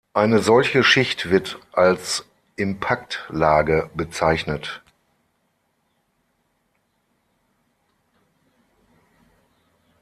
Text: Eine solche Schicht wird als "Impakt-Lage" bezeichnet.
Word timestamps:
Eine 0.13 0.39
solche 0.39 0.81
Schicht 0.83 1.29
wird 1.29 1.59
als 1.73 2.25
"Impakt-Lage" 2.55 3.91
bezeichnet. 3.93 4.81